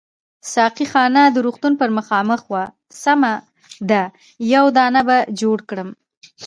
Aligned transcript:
ساقي 0.53 0.85
خانه 0.91 1.23
د 1.31 1.37
روغتون 1.45 1.73
پر 1.81 1.89
مخامخ 1.97 2.41
وه، 2.51 2.63
سمه 3.03 3.33
ده 3.89 4.03
یو 4.53 4.65
دانه 4.77 5.01
به 5.07 5.17
جوړ 5.41 5.57
کړم. 5.69 5.89